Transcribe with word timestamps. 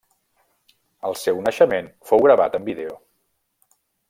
El 1.09 1.17
seu 1.25 1.43
naixement 1.49 1.93
fou 2.13 2.27
gravat 2.27 2.61
en 2.61 2.67
vídeo. 2.71 3.01